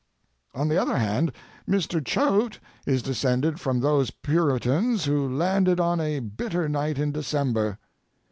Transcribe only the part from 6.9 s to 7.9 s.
in December.